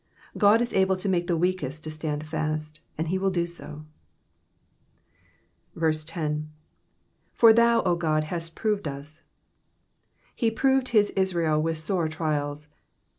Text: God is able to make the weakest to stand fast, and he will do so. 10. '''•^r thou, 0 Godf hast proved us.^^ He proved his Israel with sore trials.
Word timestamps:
God 0.35 0.61
is 0.63 0.73
able 0.73 0.95
to 0.95 1.07
make 1.07 1.27
the 1.27 1.37
weakest 1.37 1.83
to 1.83 1.91
stand 1.91 2.27
fast, 2.27 2.79
and 2.97 3.09
he 3.09 3.19
will 3.19 3.29
do 3.29 3.45
so. 3.45 3.85
10. 5.79 6.49
'''•^r 7.43 7.55
thou, 7.55 7.83
0 7.83 7.97
Godf 7.99 8.23
hast 8.23 8.55
proved 8.55 8.87
us.^^ 8.87 9.21
He 10.35 10.49
proved 10.49 10.87
his 10.87 11.11
Israel 11.11 11.61
with 11.61 11.77
sore 11.77 12.07
trials. 12.09 12.69